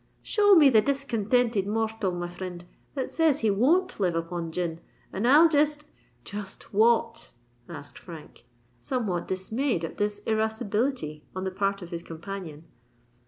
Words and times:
"Show 0.23 0.55
me 0.55 0.71
the 0.71 0.81
discontended 0.81 1.67
mortal, 1.67 2.11
my 2.11 2.27
frind, 2.27 2.65
that 2.95 3.13
says 3.13 3.41
he 3.41 3.51
won't 3.51 3.99
live 3.99 4.15
upon 4.15 4.51
gin, 4.51 4.79
and 5.13 5.27
I'll 5.27 5.47
jest——" 5.47 5.85
"Just 6.23 6.73
what?" 6.73 7.29
asked 7.69 7.99
Frank, 7.99 8.47
somewhat 8.79 9.27
dismayed 9.27 9.85
at 9.85 9.97
this 9.99 10.17
irascibility 10.25 11.23
on 11.35 11.43
the 11.43 11.51
part 11.51 11.83
of 11.83 11.91
his 11.91 12.01
companion. 12.01 12.63